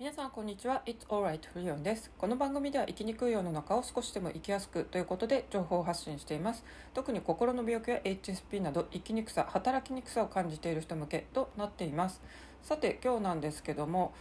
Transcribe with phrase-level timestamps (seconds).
[0.00, 0.80] 皆さんこんにちは。
[0.86, 2.10] It's alright フリオンです。
[2.16, 6.64] この番組では生きにくい世の中を少しでも生きやすくということで情報発信しています。
[6.94, 12.22] 特に心の病気や HSP など生きにくさ働きにくさを感じている人向けとなっています。
[12.62, 14.14] さて今日なんですけども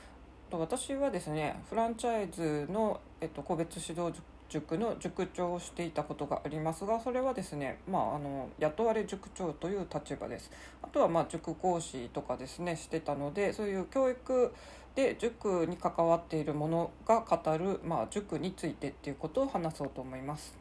[0.51, 4.13] 私はですねフランチャイズの、えっと、個別指導
[4.49, 10.51] 塾の塾長をしていたことがありますがそれはですね、まあ、あの雇われ塾長という立場です。
[10.81, 14.51] あとはまあ塾講師とかですねしてたのでそういう教育
[14.99, 20.53] で塾に関わっているものが語る、まあ、塾についてっていうことを話そうと思います。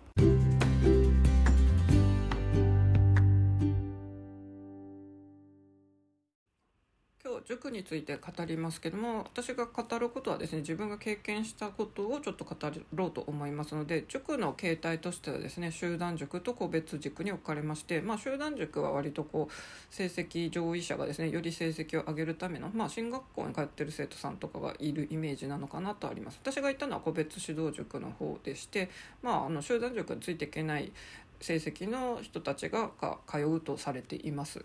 [7.48, 12.54] 塾について語りますけども私が語ることはですね自分が経験したことをちょっと語
[12.94, 28.90] ろうと思いますので塾の形態としてはですね集団塾と個別塾に置かれまして、まあ、集団塾は割とこう成績上位者がですねより成績を上げるための、まあ、進学校に通ってる生徒さんとかがいるイメージなのかなとあります私が行ったのは個別指導塾の方でして、
[29.22, 30.92] まあ、あの集団塾についていけない
[31.40, 32.90] 成績の人たちが
[33.26, 34.64] 通うとされています。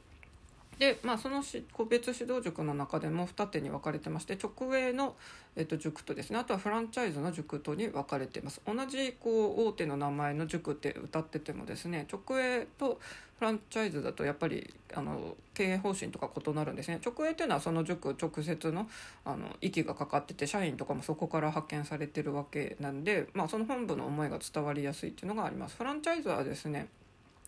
[0.84, 5.16] で、まあ、その個別指導塾の中でも二手に分かれてまして直営の、
[5.56, 6.38] えっと、塾とですね。
[6.38, 8.60] あとはフランチャイズの塾とに分かれています。
[8.68, 13.00] 同じこう大手の名前の塾って歌っててもですね直営と
[13.40, 17.00] フランチャイズだとやっぱりあの経営方針とか異なるんですね。
[17.02, 18.90] 直営っていうのはその塾直接の
[19.24, 25.78] あの息がかかってて社員とかもそこから派遣されてるわけなんで、まあ、その本部の思いが伝わりやすいっていうのがあります。
[25.78, 26.90] フランチャイズはですね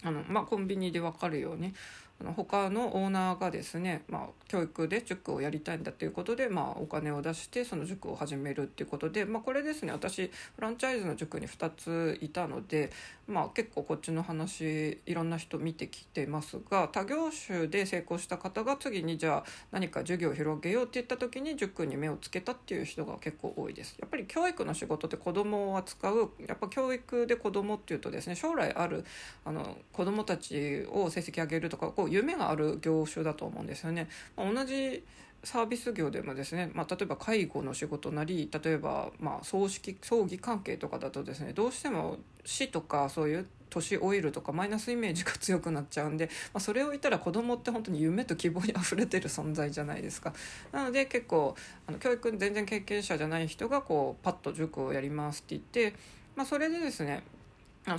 [0.04, 1.74] あの、まあ、コンビニで分かるように
[2.22, 12.92] あの他のオーナーがですね、まあ、教育で塾をやりたいんだということで、まあ、お金を出してその塾を始めるっていうことで、まあ、これですね私フランチャイズの塾に2ついたので、
[13.28, 23.98] まあ、結構こっちの話いろんな人見てきてますが他業種で成功した方が次にじゃあ何か授業を広げようって言った時に塾に目をつけたっていう人が結構多いです。
[24.00, 29.04] やっぱり教育の仕事って子供を扱うやっぱ教育で子供っていうとですね将来ある
[29.44, 34.08] あの子供たちを成績上げるとかこう夢がある業種だと思うんですよね。
[34.36, 35.04] まあ、同じ
[35.46, 50.34] サービス業でもですね、まあ、例えば介護の仕事なり例えばま葬式葬儀関係とかだとですねどうしても死とかそういう年老いるとかマイナスイメージが強くなっちゃうんで、まあ、それを言ったら子供って本当に夢と希望にあふれてる存在じゃないですか
[50.72, 51.56] なので結構
[51.88, 55.98] あの教育全然経験者じゃない人がこうパッと塾をやりますって言って、
[56.36, 57.24] まあ、それでですね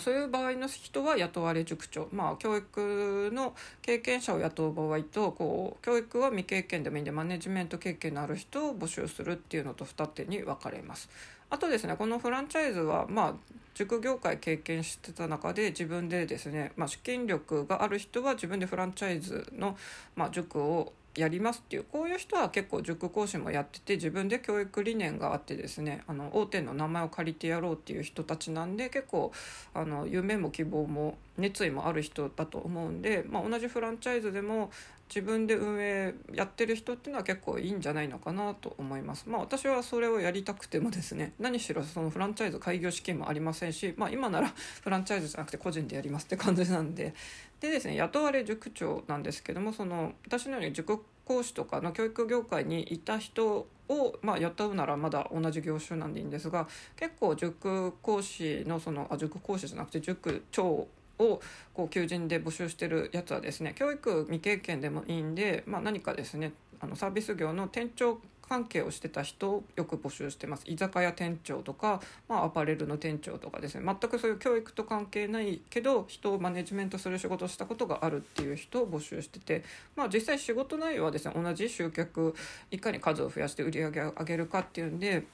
[0.00, 11.08] そういう場合の人は雇われ塾長、まあ、教育の経験者を雇う場合とこう教育は未経験でもいいんでマネジメント経験のある人を募集するっていうのと二手に分かれます。
[11.48, 13.34] あとですねこのフランチャイズは、まあ、
[13.75, 19.76] 塾業界経験してた中で自分でですね、まあ、資金力がある人は自分でフランチャイズの、
[20.16, 29.32] まあ、塾をやりますっていうこういう人は結構塾講師もやってて自分で教育理念があってですねあの大手の名前を借りてやろうっていう人たちなんで結構
[29.72, 34.70] あの夢も希望も熱意もある人だと思うんで、まあ、同じフランチャイズでも
[35.08, 39.28] 自分で運営やってる人っていうのは結構いいんじゃないのかなと思います。
[39.28, 44.48] まあ私はそれをやりたくてもですね何しろそのフランチャイズ開業資金もありませんし、まあ、今なら
[44.82, 47.14] フランチャイズじゃなくて個人でやりますって感じなんで
[47.60, 60.88] でですね雇われ塾長なんですけどもその私のように塾講師とかの教育業界にいた人を、まあ、雇うならまだ同じ業種なんでいいんですが結構塾講師のそのあ塾講師じゃなくて塾長
[61.19, 61.41] を
[61.75, 68.19] こう求人で募集してるやつはですね教育未経験でもいいんで、まあ、何かですねあのサービス業の店長
[68.49, 70.62] 関係をしてた人をよく募集してます。
[70.66, 73.84] 居酒屋店長とか、まあ、アパレルの店長とかですね。
[73.84, 79.65] 全くそういう教育と関係ないけど人をマネジメントする仕事をしたことがあるっていう人を募集してて、
[79.97, 82.34] まあ、実際仕事内容はですね同じ集客
[82.71, 85.25] いかに数を増やして売り上げを上げるかっていうんで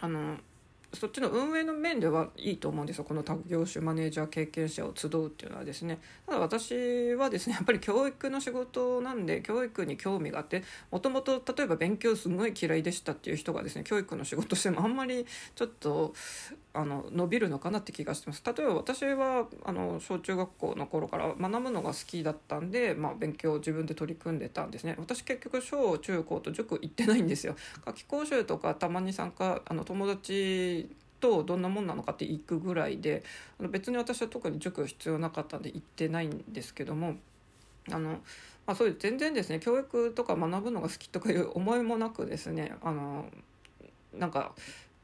[0.00, 0.36] あの
[0.92, 3.04] そっちの運営の面ではいいと思うんですよ。
[3.04, 5.98] この多業種マネージャー経験者を集うっていうのはですね。
[6.26, 16.14] ただ私はですね やっぱり教育の仕事なんで教育に興味があってもともと例えば勉強すごい嫌いでしたっていう人がですね教育の仕事してもあんまりちょっと
[16.76, 18.42] あの伸びるのかなって気がしてます。
[18.44, 24.94] 例えば私はあの小中学校の頃から学ぶのが好きだったんで、まあ、勉強を自分で取り組んでたんですね。
[24.98, 27.56] 私結局小中高と塾行ってないんですよ。
[27.86, 30.88] 夏期講習とかたまに参加あの友達
[31.20, 33.24] とどんなもんなのかって行くぐらいで
[33.58, 37.16] あの別に私は特に塾必要なかったんで行ってないんですけども
[37.90, 38.10] あの、
[38.66, 43.26] まあ、そういう全然ですね教育とか学ぶのが好きとかいう思いもなくですねあの
[44.12, 44.52] なんか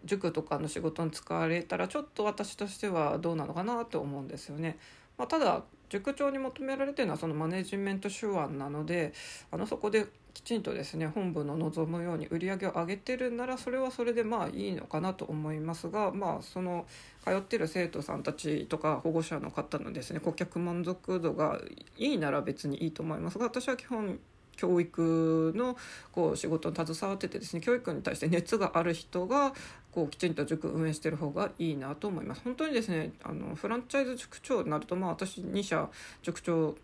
[0.05, 4.79] 塾とかの仕事に使われたらちょっと私としてはどうなのかなと思うんですよね。
[5.19, 9.13] まあ、ただ塾長に求められてるのはそのマネジメント手腕なので
[9.51, 16.87] あのそこできちんとですね本部の望むように売り上げを上げてるならそれはそれでまあいいのかなと思いますがまあその
[17.25, 21.61] 通ってる生徒さんたちとか保護者の方のですね顧客満足度が
[21.99, 24.19] いいなら別にいいと思いますが私は基本
[24.57, 25.77] 教育の
[26.13, 29.53] こう仕事に携わっててですね教育に対して熱がある人が
[29.91, 32.43] こうきちんと塾運営してる方がいいなと思います。
[32.45, 35.89] 本当にですねあのフランチャイズ塾長になるとまあ私2社
[36.23, 36.77] 塾長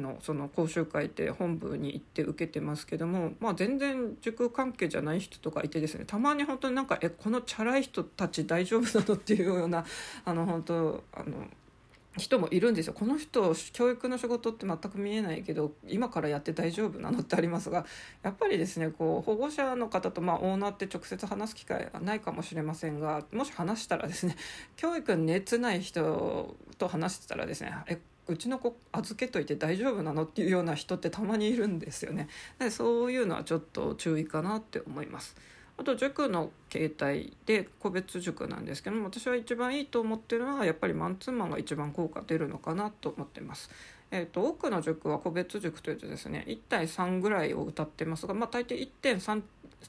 [0.00, 9.84] のその講習会って本部に行って受けてますけども、まあ、全然塾関係じゃない人とかいてですねたまに本当になんか「えこのチャラい人たち大丈夫なの?」っていうような
[10.24, 11.48] あの本当あの
[12.18, 17.86] 人もいるんですよこの人教育の仕事って全く見えないけど今からやって大丈夫なのってありますが
[18.22, 24.36] やっぱりですねこう保護者の方とまあオーナーって直接話す機会はないかもしれませんがもし話したらですね
[24.76, 27.98] 教育に熱ない人と話してたらですねえ
[28.28, 32.28] うちの子預けといて大丈夫なのっていうような人ってたまにいるんですよね。
[32.58, 35.34] でそういうのはちょっと注意かなって思います。
[35.78, 43.70] あと塾の形態で個別塾なんですけども私は一番いいと思ってるのはやっぱりマンツーマンが一番効果出るのかなと思ってます。
[44.10, 49.42] えーと、多くの塾は個別塾というとですね1対3ぐらいを歌ってますが、まあ、大抵1.3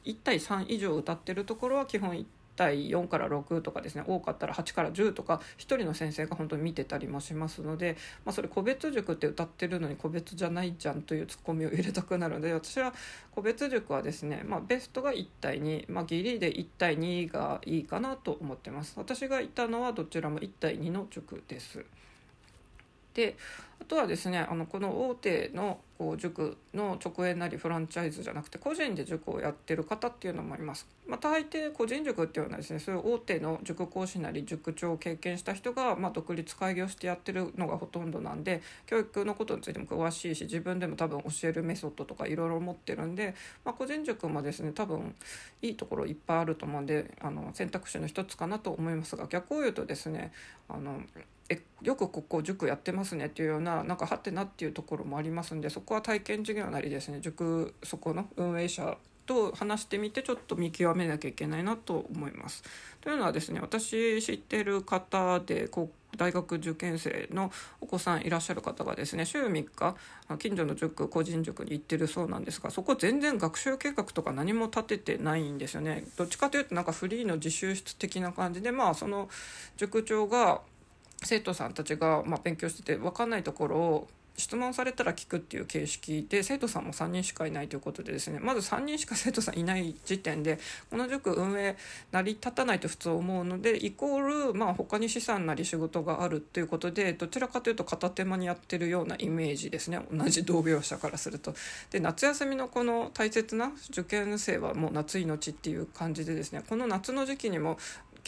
[0.05, 2.25] 1対3以上歌ってるところは基本1
[2.59, 7.95] 対4から6とかですね多かったら8から10とか1人の先生が本当に見てたりもしますので、
[8.25, 12.93] まあ、それ個別塾って歌ってるのに個別じゃないじゃんというツッコミを入れたくなるので私は
[13.31, 21.85] 個別塾はですね、まあ、ベストが1対2、まあ、ギリで1対2がいいかなと思ってます私がいたのはどちらも1対2の塾です。
[23.13, 23.37] で
[23.81, 30.87] あとはですねあのこの大手のこう塾の直営なりフランチャイズじゃなくて個人で塾をやってる方っていうのもいます。
[31.05, 43.33] まあ、大抵個人塾っていうのはですねそういう大手の塾講師なり塾長を経験した人が、まあ、独立開業してやってるのがほとんどなんで教育のことについても詳しいし自分でも多分教えるメソッドとかいろいろ持ってるんで、
[43.65, 45.15] まあ、個人塾もですね多分
[45.61, 50.31] いいところいっぱいあると思うんであの選択肢の一つかなと思いますが逆を言うとですね
[50.69, 51.01] あの
[51.49, 58.97] えよくここ塾やってますねっていうようななんかはてなっていうところもありますんでそこは体験授業なりですね塾そこの運営者
[59.29, 62.63] と話してみてちょっと見極めなきゃいけないなと思います。
[62.99, 69.95] というのはですね私知ってる方でこう大学受験生のお子さんいらっしゃる方がですね週3日
[70.39, 79.29] 近所の塾個人塾に行ってるそうなんですがそこ全然学習計画とか何も立ててないんですよねどっちかというとなんかフリーの自習室的な感じでまあその
[79.77, 80.61] 塾長が
[81.23, 84.07] 生徒さんたちがま勉強してて分かんないところを
[84.39, 91.75] 質問されたら聞くっていう形式で生徒さんも3人しかいないということでですねまず3人しか生徒さんいない時点でこの塾運営
[92.11, 101.53] 成り立たないと普通思うのでイコールまあ他に資産なり仕事があるっていうことでどちらかというと片手間にやってるようなイメージですね同じ同業者からすると。
[101.91, 107.77] で夏休みのこの大切な受験生はもう夏命っていう感じでですねこの夏の時期にも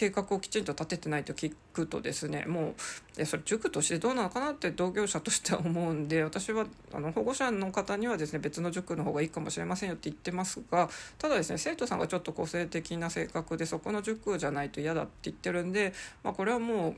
[0.02, 2.74] 計画をきちんと立ててないと聞くとですねも
[3.20, 10.90] うそれ塾としてどうなのかなって同業者としては思うんで私はあの保護者の方にはですね別の塾の方がいいかもしれませんよって言ってますが
[11.20, 15.94] ただですね生徒さんがちょっと個性的な性格でそこの塾じゃないと嫌だって言ってるんで、
[16.24, 16.96] まあ、これはもう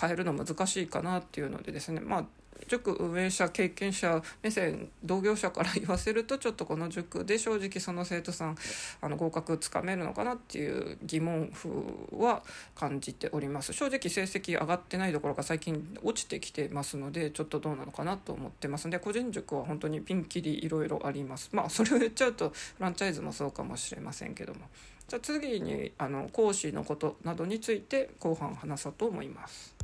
[0.00, 2.24] 変えるの難しいかなっていうのでですねまあ
[2.68, 8.56] 塾運営者経験者目線同業者から言わせるとちょっとこの塾で正直その生徒さん
[9.00, 11.70] あの合格つかめるのかなっていう疑問符
[12.18, 12.42] は
[12.74, 13.72] 感じております。
[13.72, 18.84] 正直成績上がってないどころか最近落ちてきてますのでちょっとどうなのかなと思ってます。
[18.86, 21.50] ので個人塾は本当にピンキリいろいろあります。
[21.52, 24.60] まあそれを言っちゃうとフランチャイズもそうかもしれませんけども。
[25.08, 29.74] じゃあ次にあの講師のことなどについて後半話そうと思います。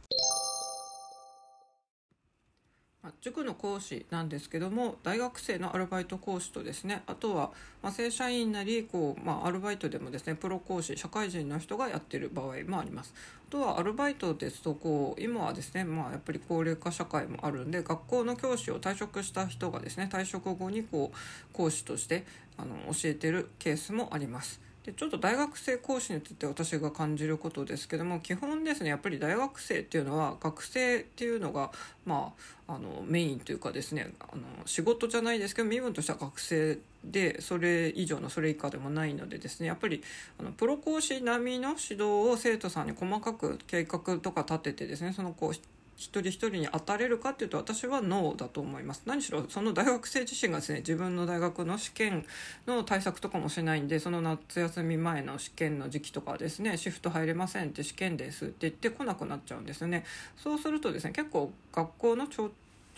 [3.20, 7.52] 塾の講師なんですけども大学生のアルバイト講師とですねあとは、
[7.82, 13.14] ま正社員なりこう、まあ、アルバイトでもですねプロ講師社会人の人がやってる場合もあります。
[13.48, 21.16] あとはアルバイトですとこう今はですね、まあ、やっぱり高齢化社会もあるんで学校の教師を退職した人がですね退職後にこう
[21.54, 22.26] 講師として
[22.58, 24.67] あの教えてるケースもあります。
[24.88, 31.70] でちょっと大学生講師について私が感じることですけども基本ですねやっぱり大学生っていうのは学生っていうのが
[32.06, 32.32] ま
[32.66, 40.02] ああのメインというかですねあの仕事じゃないですけど身分としては学生でそれ以上のそれ以下でもないのでですねやっぱり
[40.40, 45.52] あのプロ講師並みの指導を生徒さんに細かく計画とか立ててですねそのこう
[45.98, 49.02] 一人一人に当たれるかっていうと私はノーだと思います。
[49.04, 52.24] 何しろその大学生自身がですね自分の大学の試験
[52.68, 60.04] の対策とかもしないんでその夏休み前の試験の時期とかですねシフト入れませんって試験ですって言ってこなくなっちゃうんですよね。
[60.36, 62.28] そうするとですね結構学校の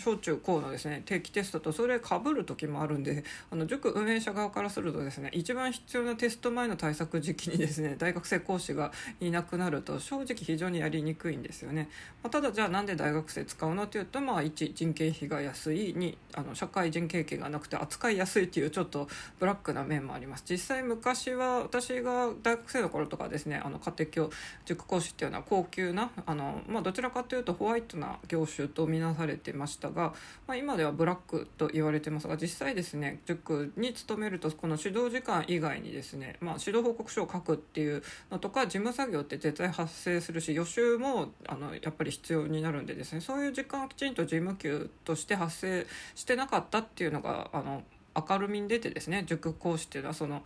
[0.00, 11.88] 小中高のですね定期テストとそれかぶる時もあるんであの塾運営者側からするとですね一番必要なテスト前の対策時期にですね 大学生講師がいなくなると正直非常にやりにくいんですよね、
[12.22, 20.44] まあ、ただじゃあなんで大学生使うのっていうとまあ1人件費が安いにあの社会人経験がなくて扱いやすいっていうちょっとブラックな面もあります。
[20.48, 24.30] 実際昔は私が大学生の頃とかですねあの家庭教
[24.64, 30.14] 塾講師っていうのは高級なあの、まあ、どちらかというとホワイトな業種とみなされてましたが、
[30.46, 47.82] まあ、今ではブラックと言われてますが実際ですね塾に勤めるとこの指導時間以外にですね、まあ、指導報告書を書くっていうのとか事務作業って絶対発生するし予習もあのやっぱり必要になるんでですねそういう時間をきちんと事務給として発生してなかったっていうのがあの
[48.28, 50.42] 明るみに出てですね塾講師っていうのはその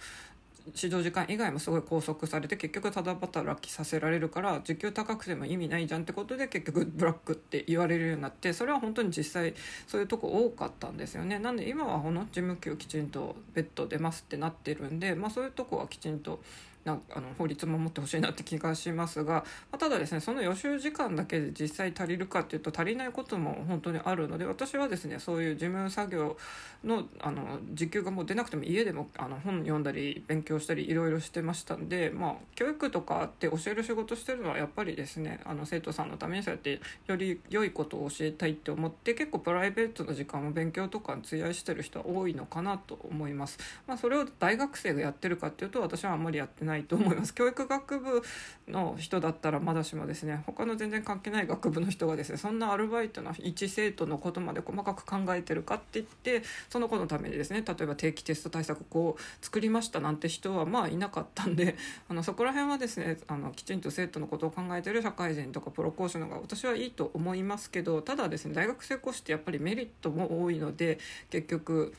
[0.69, 9.55] 指導時間以外もすごい拘束されて結局ただ働きさせられるから時給高くても意味ないじゃんってことで結局ブラックって言われるようになってそれは本当に実際
[9.87, 11.39] そういうとこ多かったんですよね。
[11.39, 16.41] なんで今はこの事務給きちんと別途出ますってなってるんで、まあ、そういうとこはきちんと
[16.85, 26.37] なあの法律も守ってほしいなって気がしますが、ま、ただですねその予習時間だけで実際足りるかっていうと足りないことも本当にあるので私はですねそういう事務作業
[26.85, 43.59] のあの時給がもう出なくても家でもあの本読んだり勉強したりいろいろしてましたんで、まあ、教育とかって教える仕事してるのはやっぱりですねあの生徒さんのためにそうやってより良いことを教えたいって思って結構プライベートの時間を勉強とかに費やしてる人は多いのかなと思います。
[43.87, 47.33] まあ、それを大学生がやってるかっていうと私はあんまりやってないないと思います。
[47.35, 48.23] 教育学部
[48.69, 61.77] の人だったらまだしもですね他の全然関係ない学部の人がですねそんなアルバイトの一生徒のことまで細かく考えてるかって言ってその子のためにですね例えば定期テスト対策こう作りましたなんて人はまあいなかったんで
[62.09, 70.99] あのそこら辺はですねあのきちんと生徒のことを考えてる社会人とかプロ講師の方が私はいいと思いますけどただですね大学生講師ってやっぱりメリットも多いので
[71.31, 71.95] 結局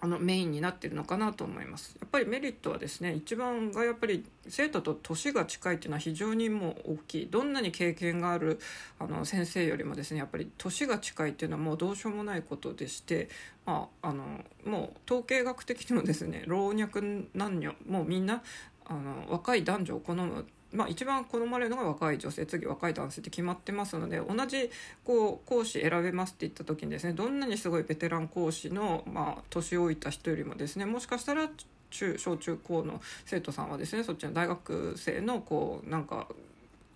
[0.00, 1.96] あのメインになってるのかなと思います。
[2.00, 7.28] やっぱりメリットはですね一番がやっぱり生徒と年が近いっていうのは非常にもう大きい。
[7.30, 8.60] どんなに経験がある
[8.98, 13.28] あの先生よりもですねやっぱり年が近いっていうのはもうどうしようもないことでして、
[13.66, 14.24] まあ、あの
[14.64, 17.00] もう統計学的にもですね老若
[17.34, 18.42] 男女もうみんな
[18.86, 24.70] あの若い男女を好むまあ、一番好まれるのが若い女性次若い男性って決まってますので同じ
[25.02, 31.48] こう講師選べますって言った時にですねどんなにすごいベテラン講師の、まあ、年老いた人よりもですねもしかしたら
[31.90, 36.28] 中小中高の生徒さんはですねそっちの大学生のこうなんか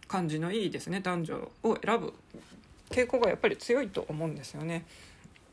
[0.06, 2.12] 感じのいいですね男女を選ぶ
[2.90, 4.84] 傾向がやっぱり強いと思うんですよね。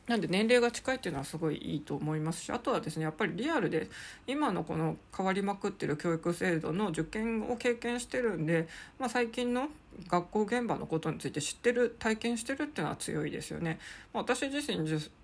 [0.10, 3.88] なんで年齢が近いっていうのはすごいいいと思いますしあとはですねやっぱりリアルで
[4.26, 9.68] 今のこの変わりまくってる教育制度の受験を経験してるんで、まあ、最近の
[10.08, 13.80] 学校現場のことについて知ってる体験してるっていうのは強いですよね。
[14.14, 14.78] 私自身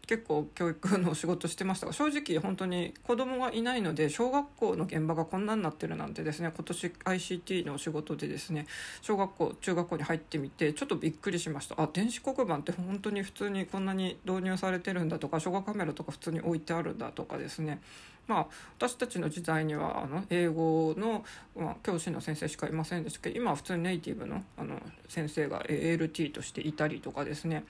[0.06, 8.68] 結構教育の仕事してましたが正直本当に子供がいないので小学校の現場がこんなになってるなんてですね今年 ICT の仕事でですね
[9.02, 17.82] 小学校中学校に入ってみてちょっとびっくりしましたあ電子黒板って本当に普通にこんなに導入されてるんだとか小学カメラとか普通に置いてあるんだとかですね
[18.28, 21.24] まあ、私たちの時代にはあの英語の、
[21.56, 27.64] まあ、教師の先生しかいませんでしたけど今は普通にネイティブのあの先生が ALT としていたりとかですね。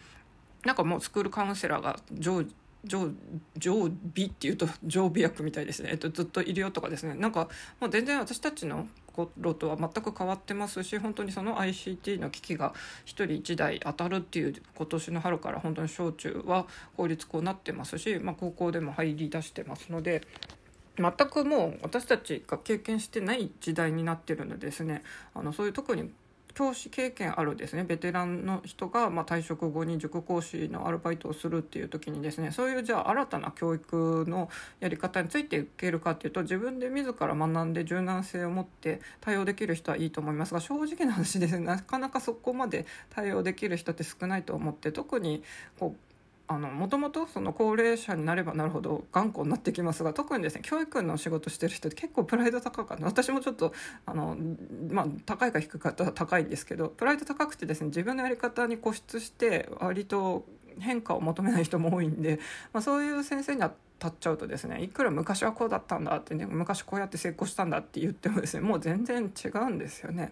[0.64, 2.44] なんかもうスクールカウンセラーが常
[2.86, 3.10] 常
[3.58, 3.94] 常備
[4.28, 7.50] っていうと常備薬みたいですね、えっと、ずっといるよとかですねなんか
[7.80, 12.74] もう全然私たちの頃とは全く変わってますし本当にその ICT の機器が
[13.06, 20.22] 1人1台当たるっていう今年の春から本当に小中は公立校になってますし、まあ、高校でも入り出してますので。
[20.98, 26.10] 全くもう私たちが経験してない時代になってるのでですねあのそういう特に
[26.56, 27.84] 教師経験あるですね。
[27.84, 40.54] ベテランの人が、まあ、退職後に塾講師のアルバイトをするっていう時にですねそういうじゃあ新たな教育のやり方についていけるかっていうと自分で自ら学んで柔軟性を持って対応できる人はいいと思います。
[40.54, 45.44] が正直な話ですねなかなかそこまで対応できる人って少ないと思って特に
[45.78, 46.05] こう
[46.48, 53.74] あのもともとその高齢者になればなるほど頑固になってきますが特にですね教育の仕事してる人って結構プライド高かった私もちょっと
[54.06, 54.38] あの、
[54.90, 60.46] まあ、高いか低いかは高いんですけどプライド高くてですね自分のやり方に固執して割と
[60.80, 62.40] 変化を求めない人も多いんで、
[62.74, 70.32] まあ、そういう先生には立っちゃうとですねいくら昔はこうだったんだってね昔こうやって成功したんだって言ってもですねもう全然違うんですよね。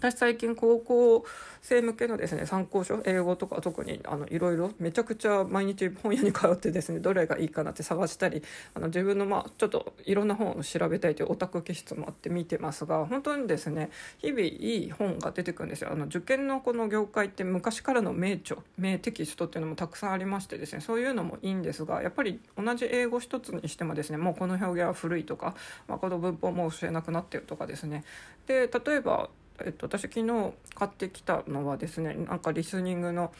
[0.00, 1.24] 私最近高校
[1.60, 8.42] 生向けのですね参考書英語とか特にあのいろいろめちゃくちゃ毎日本屋に通ってですねどれがいいかなって探したり
[8.74, 15.90] あの自分のまあちょっといろんな本を調べたいというオタク気質もあって見てますが本当にですね日々いい本が出てくるんですよ。
[15.92, 25.54] あの受験のこの業界って昔からの名著名テキストっていうのもたくさんありましてですねそういうのもいいんですがやっぱり同じ英語一つにしてもですねもうこの表現は古いとか、
[25.88, 28.04] まあ、この文法も教えなくなってるとかですね。
[28.46, 29.28] で例えば
[29.64, 33.32] えっと、私昨日買ってきたのはですねなんかリスニングの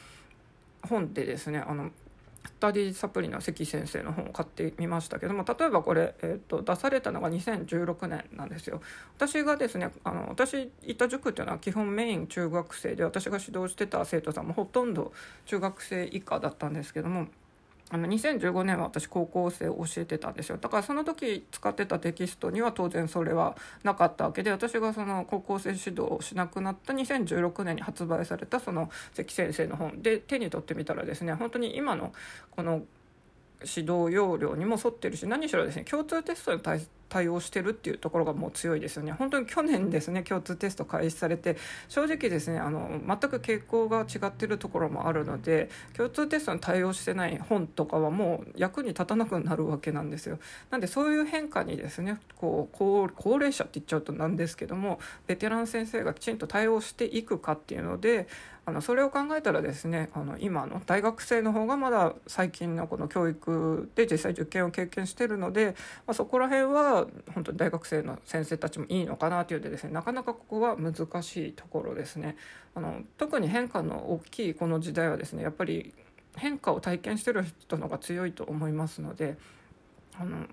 [0.87, 1.91] 本でですねあの
[2.45, 8.81] スタディサプリの関先生の本を買ってみましたけども例えばこれ、えーと、出されたのが2016年なんですよ。
[9.17, 15.11] 私がですねあの私行った塾っていうのは基本メイン中学生で私が指導してた生徒さんもほとんど
[15.45, 17.27] 中学生以下だったんですけども
[17.93, 20.57] あの2015年は私高校生を教えてたんですよ。
[20.57, 32.13] だからその時使ってたテキストには当然それはなかったわけで私がその高校生指導をしなくなった2016年に発売されたその関先生の本で手に取ってみたらですね本当に今の
[32.51, 32.83] この
[33.59, 39.11] 指導要領にも沿ってるし何しろですね共通テストに対対応してるっていうところがもう強いですよね。
[39.11, 41.57] 本当に去年ですね共通テスト開始されて
[41.89, 50.39] 正直ですねあの全く傾向が違ってるところもあるので共通テストに対応してない本とかはもう役に立たなくなるわけなんですよ。
[50.69, 58.27] なんでそういう変化にですねこう高齢者って言っちゃうとなんですけどもベテラン先生がきちんと対応していくかっていうので
[58.63, 65.75] あのそれを考えたらですねあの今の大学生の方がまだ最近のこの教育で実際受験を経験してるので、
[66.05, 67.00] まあ、そこら辺は
[67.33, 70.93] 本当に大学生の先生たちもいいのかなというでですねなかなかここは難
[71.23, 72.37] しいところですね。
[72.75, 75.93] あの特に変化の大きいこの時代はですねやっぱり
[76.35, 79.37] 変化を体験してる人の方が強いと思いますので
[80.17, 80.45] あの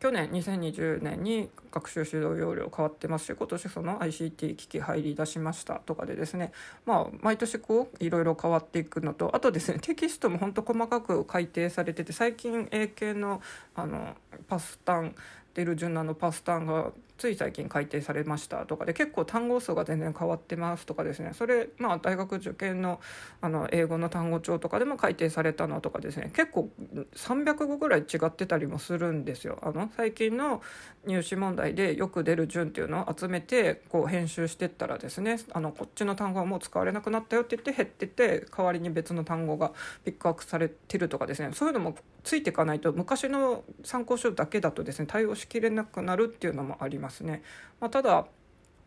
[0.00, 6.52] 去年2020年に学習指導要領変わってますし今年その ICT 機器入り出しましたとかでですね
[6.86, 13.42] まあ毎年こういろいろ変わっていくのとあとですねテキストも本当細かく改訂されてて最近英検の
[13.74, 14.16] あの
[14.48, 15.14] パスタン
[15.50, 22.98] ってる純菜のパスタンがつい最近改定されましたとかで結構単語数が全然変わってますとかですねそれまあ大学受験の
[23.42, 26.70] あの英語の単語帳とかでも改定されたのとかですね結構
[27.14, 29.58] 300語ぐらい違ってたりもするんですよ。
[29.62, 30.62] あの最近の
[31.06, 39.72] 入試問題でよく出る順っていうのを集めてこう編集してったらですねあのこっちの単語はもう使われなくなったよって言って減ってて代わりに別の単語が
[40.04, 47.09] ピックアップされてるとかですねそういうのもついていかないと昔の参考書だけだとですね対応しきれなくなるっていうのもあります。
[47.10, 47.42] ますね。
[47.80, 48.26] まあ、ただ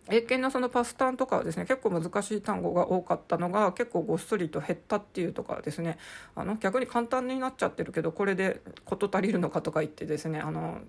[0.09, 5.97] 英検のそのパスタンとかはですね結構難しい単語が多かったのが結構ごっそりと減ったっていうとかですね
[6.35, 10.79] あの逆に簡単になっちゃってるけどこれで事足りるのかとか言ってですねあの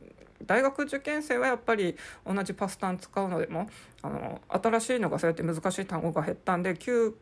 [0.44, 3.68] 大学受験生はやっぱり同じパスタン使うのでも
[4.02, 7.14] あの新しいのがそうやって難しい単語が減ったんで旧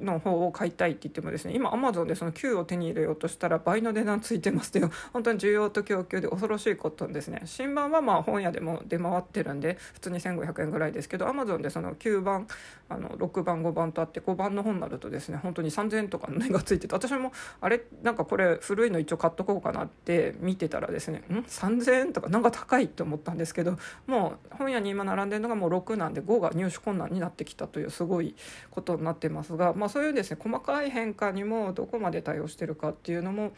[0.00, 7.42] の方を買いたいって言ってもですね今アマゾンでその9を手に入れようとしたら倍の値段ついてますっていう 本当に需要と供給で恐ろしいことですね。
[7.44, 12.46] 新版はまあ本屋でも出回ってるんで普通に1500円ぐらいですけどアマゾンでその9番
[12.88, 28.34] あの6番5番とあって5番の本になるとですね本当に3000円とかの値がついてて私もあれなんかこれ古いの一応買っとこうかなって見てたらですねん？3000円とかなんか高いって思ったんですけどもう本屋に今並んでるのがもう6なんで5が入手困難になってきたというすごい
[28.70, 33.52] ことになってますがまあ、そういうですね細かい変化にもどこまで対応してるかっていうのも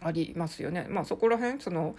[0.00, 0.86] ありますよね。
[0.88, 1.96] まあ、そこら辺その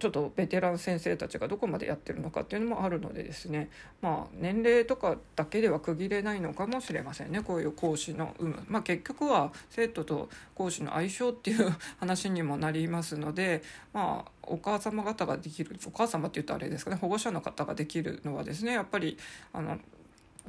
[0.00, 3.68] ちょっとベテラン先生たちがどこまでやってるのかっていうのもあるのでですね。
[4.00, 7.42] まあ年齢とかだけでは区切れないのかもしれませんね。
[7.42, 19.18] こういう講師の有無、まあ、結局は生徒と講師の相性っていう話にもなりますのでまあお母様方ができるお母様って言うとあれですかね保護者の方ができるのはですねやっぱり
[19.52, 19.78] あの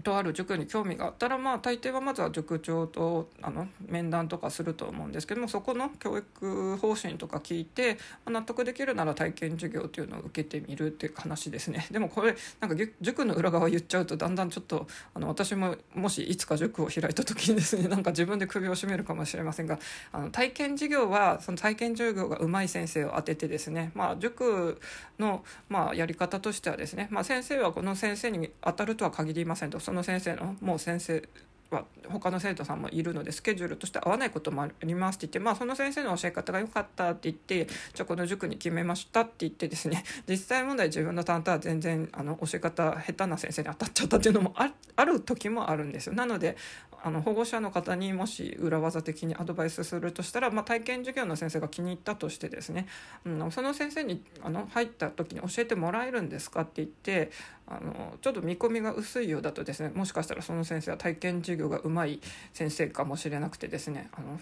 [0.04, 11.88] とある塾に興味があったらまあ大抵はまずは塾長とあの面談とかすると思うんですけどもそこの教育方針とか聞いて、まあ、納得できるなら体験授業っていうのを受けてみるっていう話ですね。
[11.92, 19.80] でもこれなんか塾の裏側言っちゃうとだんだんちょっとあの私ももしいつか塾を開いた時にですね なんか自分で首を絞めるかもしれませんが
[20.12, 24.80] あの体験授業はその体験授業がうまい先生を当ててですねまあ塾
[25.20, 29.81] のまあやり方としてはですね、まあ、先生はこの先生に当たるとは限りませんと。
[29.82, 31.28] その先生のもう先生
[31.72, 46.14] は他の生徒さんもいるのでスケジュールとして合わないこともありますって言って、まあ、その先生の教え方が良かったって言ってじゃあこの塾に決めましたって言ってですね実際問題自分の担当は全然あの教え方下手な先生に当たっちゃったっていうのもある時もあるんですよ。
[46.14, 46.58] なので
[47.04, 52.88] あの保護者の方にもし裏技的にアドバイスするとしたら、まあ、体験授業の先生が気に入ったとしてですね、
[53.26, 57.32] うん、その先生にあの入った時に教えてもらえるんですかって言って
[57.68, 62.20] あのちょっと見込みが薄いようだとですねもしかしたらその先生は体験授業がうまい
[62.54, 64.40] 先生かもしれなくてですねあの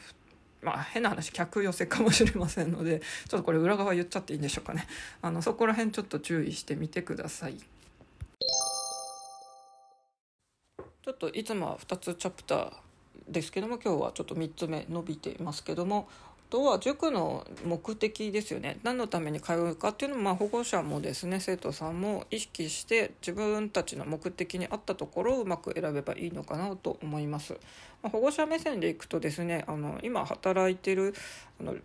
[0.61, 4.87] まあ、変な話客寄せかもしれませんのでちょっとこれ裏側言っちゃっていいんでしょうかね
[5.21, 7.55] あのそこら辺ちょっと注意してみてください。
[11.09, 12.71] ちょっといつもは2つチャプター
[13.27, 16.07] ですけども今日はちょっと3つ目伸びていますけども
[16.47, 27.53] あとは塾の目的ですよね何のために通うかっていうのもまあ保護者もですね生徒さんも意識して自分たちの目的に合ったところをうまく選べばいいのかなと思います。
[28.03, 31.15] まあ、保護者目線でいくとですねあの今働いてる
[31.59, 31.75] あの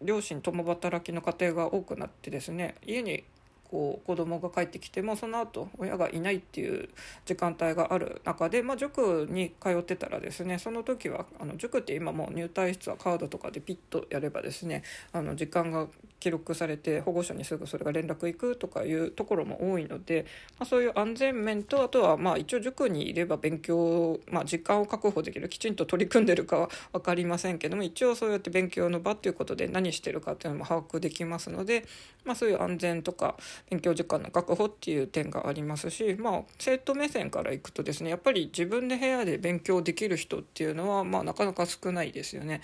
[0.00, 3.22] 両親共働きの家庭が多くなってですね家に
[3.70, 6.88] こう子供が帰ってきてもその後親がいないっていう
[7.24, 15.86] 時間帯がある中で、まあ、塾に通ってたらですねその時はあの塾って今もう入退室はカードとかでピッとやればですねあの時間が
[16.18, 20.26] 記録されて保護者にすぐそれが連絡行くとかいうところも多いので、
[20.58, 31.86] まあ、そういう安全面とあとはまあ一応塾にいれば勉強、まあ、時間を確保できるきちんと取り組んでるかは分かりませんけども一応そうやって勉強の場っていうことで何してるかっていうのも把握できますので、
[32.24, 33.36] まあ、そういう安全とか
[33.68, 42.60] 勉強時間の確保っていう点がありますし、まあ、生徒目線からいくとですねやっぱり自分で部屋で勉強できる人っていうのは、まあ、なかなか少ないですよね。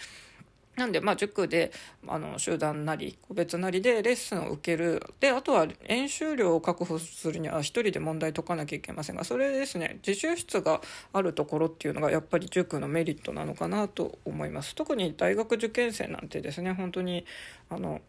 [0.76, 1.72] なんで、まあ、塾で、
[2.06, 5.02] あの、集団なり、個別なりでレッスンを受ける。
[5.20, 10.82] で、あとは、演習量を確保するには、一人で問題解かなきゃいけませんが、それですね、自習室が
[11.14, 14.74] あるところっていうのが、やっぱり塾のメリットなのかなと思います。
[14.74, 17.24] 特に大学受験生なんてですね、本当に、
[17.70, 18.02] あの、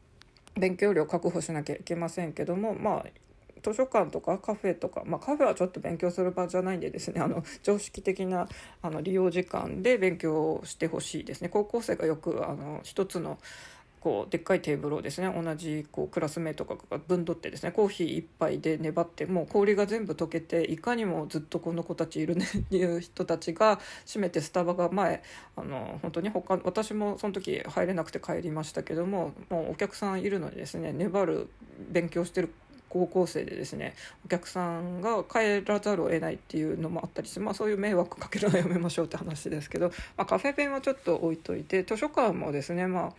[0.58, 3.06] 勉強量確保しなきゃいけませんけどもまあ
[3.64, 8.48] 図書館とかカフェとか、まあ、カフェはちょっと勉強する場じゃないんでですねあの 常識的な
[8.82, 11.50] あの利用時間で勉強してほしいですね。
[11.50, 13.38] 高校生がよくあの一つの
[14.00, 25.24] こうでっかいテーブルをですね同じこうクラスメートとかが分取ってですねコーヒー1杯で粘ってもう氷が全部溶けていかにもずっとこの子たちいるねっていう人たちが閉めてスタバが前
[25.56, 31.50] あの本当に他私もその時入れなくて帰りましたけどももうお客さんいるのにですね粘る
[31.92, 32.54] 勉強してる
[32.90, 43.14] 高校生でですねお客さんが帰らざるを得ないっていうのもあったりして、まあ、そういう迷惑かけるのはやめましょうって話ですけど、まあ、カフェペンはちょっと置いといて図書館もですねまあ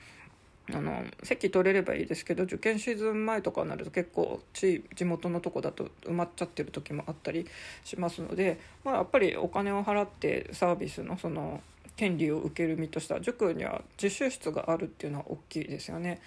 [0.75, 7.47] あの席取れればいいですけど受験シーズン前とかになると結構地地元のとこだと埋まっちゃってる時もあったり
[7.85, 11.63] しますので、まあ、やっぱりお金を払ってサービスのその
[11.97, 16.21] 権利を受ける身としては塾には自習室があるっていうのは大きいですよね。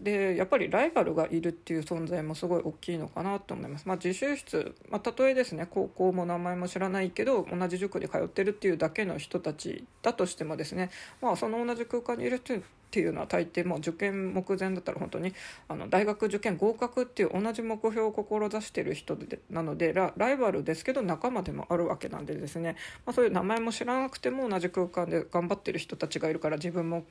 [0.00, 3.86] でやっぱりライバルがいるっていう存在もすごい大きいのかなと思います。
[3.86, 10.90] まあ、自習室、まあ、たとえですね高校も名前も知らないけど同じ塾に通ってるっていうだけの人たちだとしてもですね、
[11.22, 12.40] まあ、その同じ空間にいる
[12.86, 15.34] っていうのは大抵もう受験目前だったら本当に
[15.68, 27.04] あの大学受験合格っていう同じ目標を志してる人でなのでライバルですけど仲間でもあるわけなんでですね、まあ、そういう名前も知らなくても同じ空間で頑張ってる人たちがいるから自分も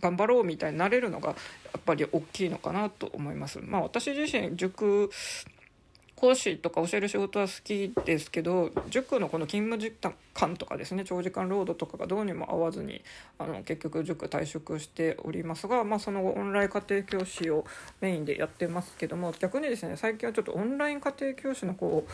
[0.00, 1.34] 頑張ろうみたいになれるのがや
[1.78, 3.60] っぱり大きいのかなと思います。
[3.60, 5.10] まあ、私自身塾
[6.16, 9.94] 講師とか教える仕事は好きですけど塾のこの勤務時
[10.32, 13.02] 間とかですね長時間労働とかがどうにも合わずに
[13.38, 17.66] あの結局塾退職しておりますが、まあ、その後オンライン家庭教師を
[18.00, 22.10] メインでやってますけども逆にですね最近はちょっとオンライン家庭教師のこう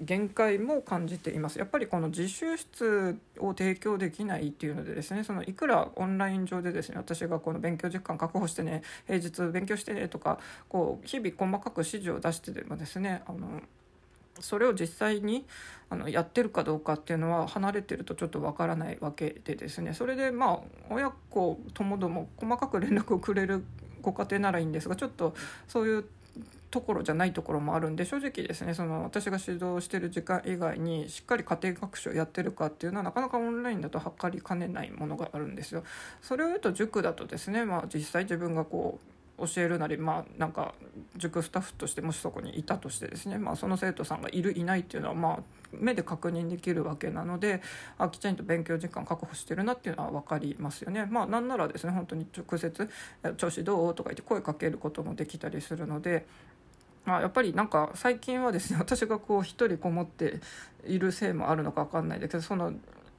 [0.00, 1.58] 限界も感じています。
[1.58, 13.60] やっぱりこの自習室を提供できないっていうのでですねそのいくらオンライン上でですね私がこの勉強時間確保してね平日勉強してねとかこう日々細かく指示を出してでもですねあの
[14.40, 15.44] それを実際に
[15.90, 19.92] あのやってるかどうかっていうのは離れてるとちょっとわからないわけでですね。
[19.92, 23.64] それでまあ親子ともども細かく連絡をくれる
[24.00, 25.34] ご家庭ならいいんですがちょっと
[25.68, 26.04] そういう
[26.70, 35.82] ところじゃないところもあるんで正直ですねその私が指導してる時間以外にしっかり家庭学習をやってるかっていうのはなかなかオンラインだと測りかねないものがあるんですよ。
[36.22, 39.10] それを言うと塾だとですね、まあ、実際自分がこう
[39.46, 40.74] 教えるなりまあなんか
[41.16, 45.38] 塾スタッフとしてもしそこにいたとしてですね、まあ、その生徒さんがいるいないっていうのはまあ
[45.72, 47.62] 目で確認できるわけなので
[47.96, 51.06] あきちんと勉強時間確保してるなっていうのは分かりますよね。
[51.06, 52.90] まあなんならですね本当に直接
[53.38, 56.26] 「調子どう?」とか言って声かけることもできたりするので
[57.06, 60.40] あ、やっぱりなんか最近はですね 私がこう一人こもって
[60.86, 62.72] いるせいもあるのか分かんないですけどその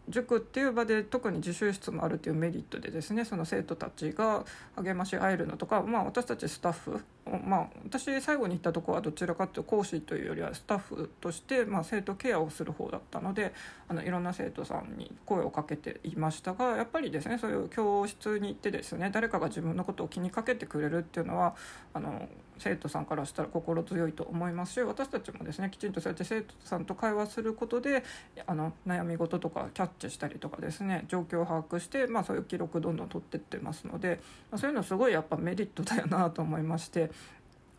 [0.10, 7.00] 塾っていう場で特に自習室もあるっていうメリットでですねその生徒たちが励まし合えるのとか、まあ、私たちスタッフ、
[7.46, 13.54] まあ、私最後に行ったとこはどちらかというと講師というよりはスタッフとして、まあ、生徒ケアをする方だったので
[13.88, 21.56] あのいろんな生徒さんに声をかけていましたがやっぱりですねそういう教室に行ってですね誰かが自分のことを気にかけてくれるっていうのは
[21.94, 22.28] あの
[22.62, 28.04] 生徒さんからしたら心強いと思いますし私たちもですねきちんとそうやって生徒さんと会話することで
[28.46, 34.20] あの悩み事とかキャッチしたりとかですね状況を把握して、まあ、そういう記録どんどん取ってってますので、
[34.52, 37.10] まあ、そういうのすごいやっぱメリットだよなと思いまして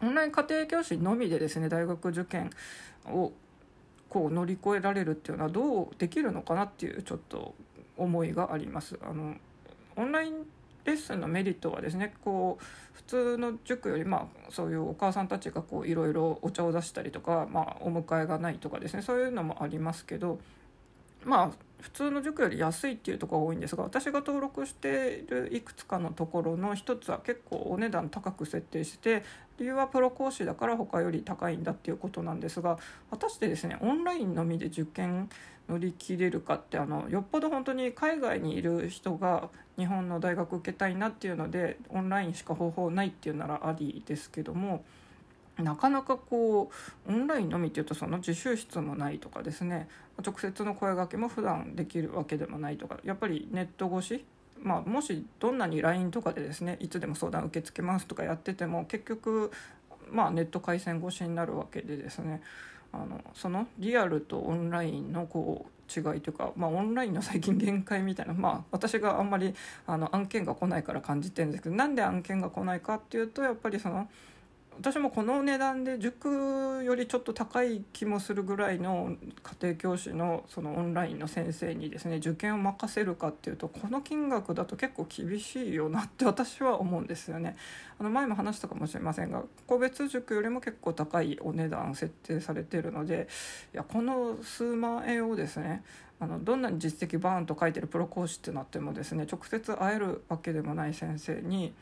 [0.02, 2.50] オンライン家庭教師のみでですね大学受験
[3.06, 3.32] を
[4.08, 7.54] こう乗り越えられるっていうのはどうできるのかなっていうちょっと
[7.96, 8.98] 思いがあります。
[9.02, 9.36] あの
[9.96, 10.46] オンライン
[10.84, 20.38] レッスンのメリットはですねこう普通の塾よりまあそういうお母さんたちがいろいろお茶を出したりとか、まあ、お迎えがないとかですねそういうのもありますけど
[21.24, 21.50] まあ
[21.82, 29.24] 普通の塾より安いっていうところが多いんですが私が登録しているいくつかのところの一つは結構お値段高く設定して
[29.58, 32.78] 理由はプロ講師だから他より高いんだっていうことなんですが
[33.10, 35.28] 果たしてですねオンラインのみで受験
[35.68, 44.84] 乗り切れるかってあのよっぽど本当に海外にいる人が日本の大学受けたいなっていうのでオンラインしか方法ないっていうならありですけども
[45.58, 46.70] なかなかこ
[47.06, 49.88] うオンラインのみっていうとその自習室もないとかですね
[50.24, 54.24] 直接の声がけも普段できるわけでもないとかやっぱりネット越し
[54.62, 59.50] まあ、もしどんなに LINE とかでですねいつでも相談受け付けますとかやってても結局、
[60.10, 62.40] まあ、ネット回線越しになるわけでですね
[62.92, 69.52] あのそのリアルとオンラインのこう違いというか、まあ、オンラインの最近限界みたいな、まあ、私があんまり
[69.86, 74.08] あの案件が来ないから感じてるんですけどなんで案件が来ないかっていうとやっぱりその。
[74.78, 87.56] 私もこの値段で塾よりちょっと高い気もするぐらいの家庭教師のそのオンラインの先生にですね受験を任せるかっていうとこの金額だと結構厳しいよなって私は思うんですよね。
[87.98, 93.28] あの前も話したかもしれませんが個別塾よりも結構高いお値段設定されてるので
[93.74, 95.84] いやこの数万円をですね
[96.18, 101.74] あのどんなに実績バーンと書いてるプロ講師ってなってもですね直接会えるわけでもない先生に。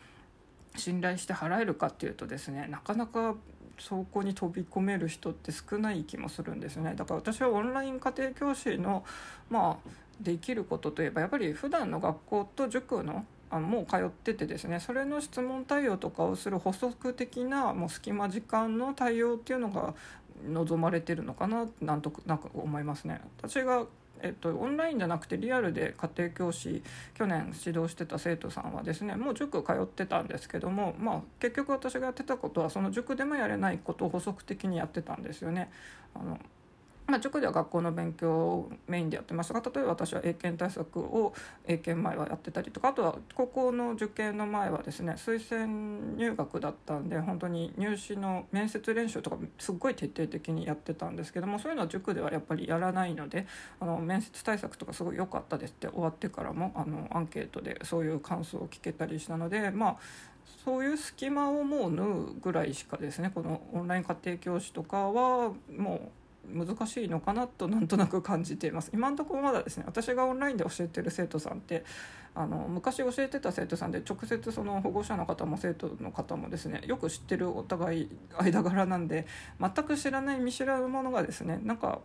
[0.77, 3.35] 信頼して払えるかっていうとですねなかなか
[3.79, 9.05] そこに飛び込める人って少ない気もするんですねだから私はオンライン家庭教師の
[9.49, 19.95] まあできることといえばやっぱり普段の学校と塾のあもう通っててですねそれの質問対応とかをする補足的なもう隙間時間の対応っていうのが
[20.49, 23.21] 望まれてるのかななんとなく思いますね。
[23.39, 23.87] 私が
[24.23, 26.83] えっと、オンラインじゃなくてリアルで家庭教師
[27.15, 35.71] 去年指導してた生徒さんはですねもう塾通ってたんですけども、まあ、結局私がやってたことはその塾でもやれないことを補足的にやってたんですよね。
[36.15, 36.39] あの
[37.11, 41.35] まあ、塾では学校の勉強をメインでやってましたが例えば私は英検対策を
[41.67, 53.47] 英検前はやってたりとかあとは高校の受験の前はですね推薦入学だったんで本当に入試の面接練習とかすっごい徹底的にやってたんですけどもそういうのは塾ではやっぱりやらないので
[53.81, 59.97] あの面接対策とかすごい良かったですって終わってからもあのアンケートでそういう感想を聞けたりしたのでまあ
[60.65, 68.91] そういう隙間をもう縫うぐらいしかですねこのオンライン家庭教師とかはもう難しいのかなとなんとなく感じています。
[68.93, 71.85] 今のところまだですね私がオンラインで教えてる生徒さんって
[72.35, 79.27] あの昔教えてた生徒さんで直接その保護者の方も生徒の方もですねよく知ってるお互い間柄なんで
[79.61, 82.01] 全く知らない見知らぬものがですねなんか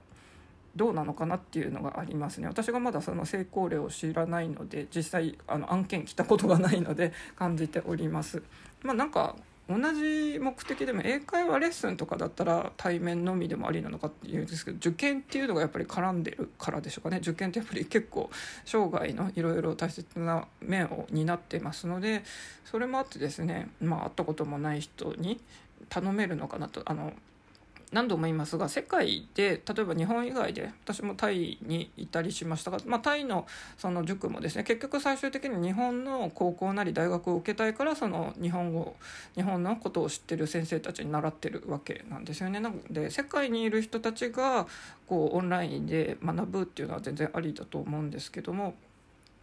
[0.76, 2.48] どうなのかなっていうのがありますね。
[2.48, 8.44] 私がまだその成功例を知らないので実際あの案件来たことがないので感じております。
[8.84, 9.36] まあなんか
[9.68, 17.18] 同じ目的でも英会話レッスンとかだったら対面のみでもありなのかっていうんですけど受験っていうのがやっぱり絡んでるからでしょうかね。
[17.22, 18.30] 受験ってやっぱり結構
[18.64, 22.24] 生涯のいろいろ大切な面を担ってますので
[22.64, 25.42] それもあってですねまあ会ったこともない人に
[25.90, 27.14] 頼めるのかなとあの
[27.96, 38.98] 何度も言いますが世界で例えば日本以外で私もタイにいたりしましたが、まあ、タイのその塾もですね結局最終的に日本の高校なり大学を受けたいからその日本語
[39.36, 42.60] 日本のことを知ってる先生たちに習ってるわけなんですよね。
[42.60, 44.68] なので世界にいる人たちが
[45.08, 48.74] こうオンラインで学ぶっていうのは全然ありだと思うんですけども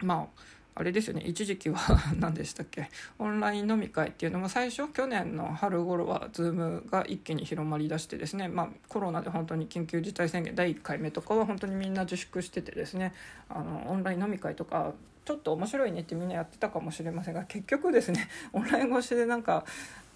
[0.03, 1.23] まああれですよね。
[1.27, 1.79] 一時期は
[2.19, 2.89] 何でしたっけ？
[3.19, 13.13] オンライン飲み会っていうのも最初去年の春頃は Zoom が一気に広まりだしてですね、まあ、コロナで本当に緊急事態宣言第1回目とかは本当にみんな自粛しててですね。
[13.49, 14.93] あのオンライン飲み会とか
[15.25, 19.65] ちょっと面白いねってみんなやってたかもしれませんが結局ですね オンライン越しでなんか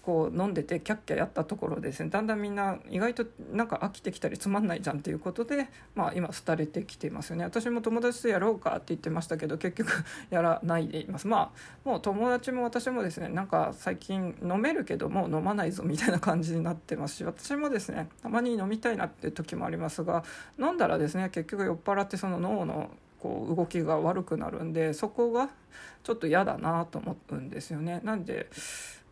[0.07, 9.91] こう飲んでてキャッキャやったところですねだんだんみんな意外となんか飽きてきたりつまんないじゃんっていうことで、まあ、今廃れてきていますよね私も友達とやろうかって言ってましたけど結局
[10.29, 20.23] やらないでいますまあもう友達も私もですねなんか最近飲めるけどもう飲まないぞみたいな感じになってますし私もですねたまに飲みたいなって時もありますが
[20.57, 25.49] 飲んだらですね結局酔っ払ってその脳のこう動きが悪くなるんでそこが
[26.03, 27.99] ちょっと嫌だなと思うんですよね。
[28.03, 28.47] なんで、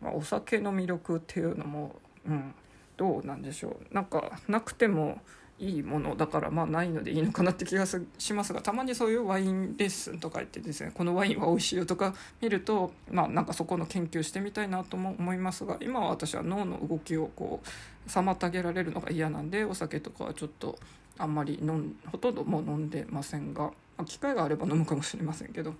[0.00, 2.54] まあ、お酒の魅力っていうのも、うん、
[2.96, 5.20] どうなんでしょうなんかなくても
[5.58, 20.78] いいものだからまあないのでいいのかなって気がしますがたまにそういうワインレッスンとか言ってですねこのワインは美味しいよとか見るとまあなんかそこの研究してみたいなとも思いますが今は私は脳の動きをこう妨げられるのが嫌なんでお酒とかはちょっと
[21.18, 25.74] あんまり飲んほとんどもう飲んでませんが、まあ、機会があれば飲むかもしれませんけど。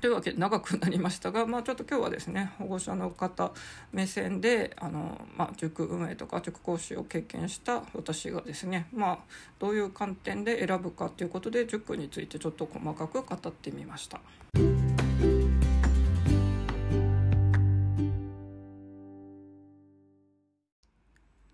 [0.00, 3.52] というわけで長くなりましたが、まあ、ちょっと今日はですね保護者の方
[3.92, 9.18] 目線であの、まあ、塾運営とか塾講師を経験した私がですね、まあ、
[9.58, 14.20] どういう観点で選ぶかということで塾についてちょっと細かく語ってみました。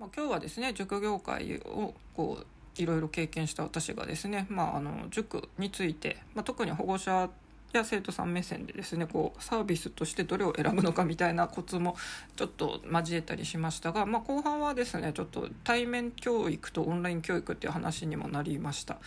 [0.01, 7.29] まあ、今日はですね塾業界をこういろいろ経験した私がですね、まあ、あの塾について、まあ、特に保護者
[7.77, 11.97] や生徒さん目線でですねこうサービスとしてどれを選ぶのかみたいなコツも
[12.37, 18.99] ちょっと交えたりしましたが、まあ、後半はですねちょっと対面教育とオンライン教育っていう話にもなりました。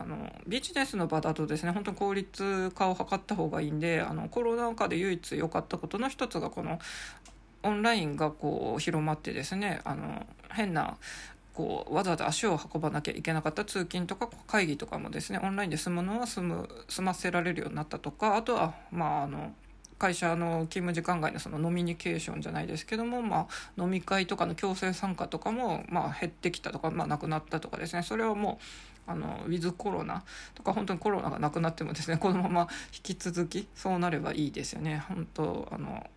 [0.00, 6.78] あのビジネスの場だとですね本当に効率化を図った方がいいんであのコロナ禍で唯一良かったことの一つがこの
[7.64, 10.96] オンラインがこう広まってですねあの変な
[11.58, 19.52] こうわざわざ足を運ばなきゃいけなかった通勤とか会議とかもですねオンラインで済むのは済む済ませられるようになったとかあとはまああの
[19.98, 28.60] 会社の勤務時間外のそのノミニケーションじゃないですけども、まあ、飲み会とかの強制参加とかも、まあ、減ってきたとか、まあ、なくなったとかですねそれはも
[29.08, 30.22] うあのウィズコロナ
[30.54, 35.02] とか本当にコロナがなくなってもですね このまま引き続きそうなればいいですよね。
[35.08, 36.08] 本当あの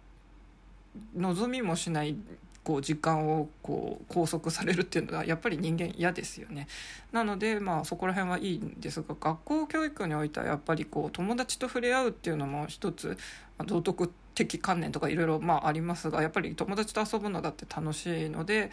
[1.16, 2.16] 望みもしない
[2.64, 6.68] こう時間をこう拘束されるっていうのはやっぱり人間嫌ですよね。
[7.12, 13.18] なのでまあそこら辺はいいんですが学校教育においてはやっぱりこう友達と触れ合うっていうのも一つ
[13.66, 18.72] 道徳的観念とかいろいろまあありますがやっぱり友達と遊ぶのだって楽しいので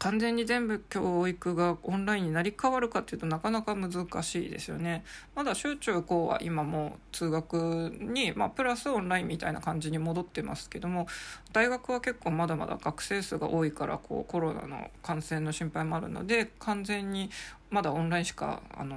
[0.00, 5.04] 完全に全部教育がオンラインになり変わるかっていうとなかなか難しいですよね。
[5.34, 11.06] まだ小中高は今も通学に、まあ、プラスオンラインみたいな感じに戻ってますけども
[11.52, 17.30] 大学は結構まだまだ学生数が多いからこうコロナの感染の心配もあるので完全に
[17.68, 18.96] まだオンラインしかあの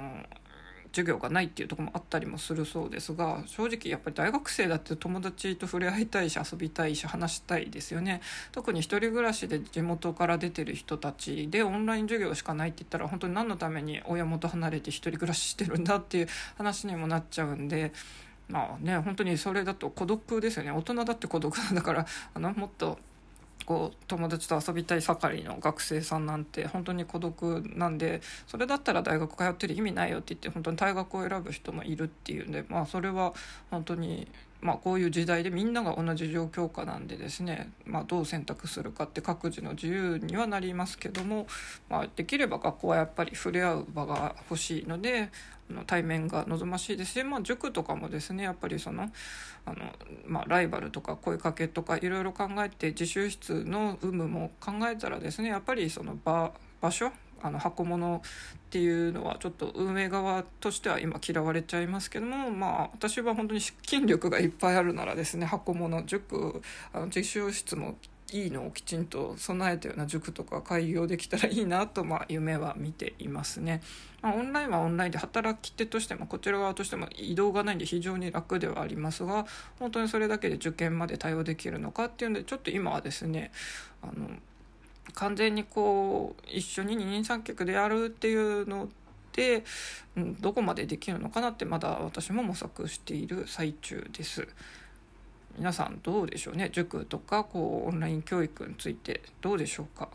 [0.94, 8.20] 授業がないっていうとこもあったりもするそうですが正直やっぱり大学生だって友達と触れ合いたいし遊びたいし話したいですよね
[8.52, 17.92] 特に1人暮らしで地元から出てる人たちでオンライン授業しかないって言ったら本当に何のために親元離れて1人暮らししてるんだっていう話にもなっちゃうんで。
[18.46, 22.98] まあね本当にそれだと孤独ですよね大人だって孤独だからあのもっと
[23.64, 33.32] こう友達と遊びたい盛りの学生さんなんて本当に孤独なんでそれだったら大学通ってる意味ないよって言って本当に退学を選ぶ人もいるっていうんでまあそれは
[33.70, 34.28] 本当に
[34.64, 41.46] まあこういう時代でみんなが同じ状況下なんでですねまあどう選択するかって各自の自由にはなりますけども
[41.90, 45.28] まあできれば学校はやっぱり触れ合う場が欲しいので
[45.70, 49.10] の対面が望ましいですし、まあ、塾とかもですねやっぱりその
[49.66, 49.76] あの、
[50.26, 58.30] まあ、ライバルとか声かけとかいろいろ考えて自習室の有無も考えたらですねやっぱりその場場所あの箱物っ
[58.70, 67.96] ていうのはちょっと運営側としては今嫌われちゃいますけどもまあ私は本当に筋力がいっぱいあるならですね箱物塾あの自習室も
[68.32, 73.80] いいのをきちんと備えたような塾とか開業できたらいいなと、まあ、夢は見ていますね。
[74.22, 79.46] まあ、オンラインはオンラインで働き手としてもこちら側としても移動がないんで非常に楽ではありますが
[79.78, 83.52] 本当にそれだけで受験まで対応できるのかっていうのでちょっと今はですね
[84.02, 84.30] あの
[85.12, 88.88] 完全にこう一緒に二人三脚でやるっていうの
[89.32, 89.64] で、
[90.16, 94.48] うん、どこまでできるのかなってまだ私も模索している最中です。
[95.56, 96.70] 皆さんどうでしょうね？
[96.72, 100.08] 塾とかこうオンライン教育についてどうでしょうか？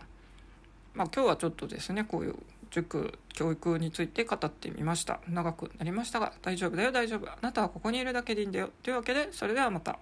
[0.94, 2.36] まあ、今日はちょっとですねこういう
[2.72, 9.98] 塾教育について語ってみました長くなりましたが大丈夫だよ大丈夫あなたはここにいるだけでいいんだよというわけでそれではまた。